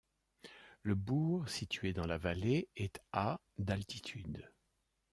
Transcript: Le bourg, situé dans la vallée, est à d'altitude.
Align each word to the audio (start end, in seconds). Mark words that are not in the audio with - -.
Le 0.81 0.95
bourg, 0.95 1.47
situé 1.47 1.93
dans 1.93 2.07
la 2.07 2.17
vallée, 2.17 2.67
est 2.75 2.99
à 3.11 3.39
d'altitude. 3.59 4.51